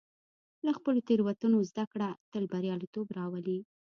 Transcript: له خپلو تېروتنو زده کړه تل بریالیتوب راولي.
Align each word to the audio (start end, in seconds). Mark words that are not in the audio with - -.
له 0.65 0.71
خپلو 0.77 0.99
تېروتنو 1.07 1.59
زده 1.69 1.85
کړه 1.91 2.09
تل 2.31 2.43
بریالیتوب 2.51 3.07
راولي. 3.17 3.59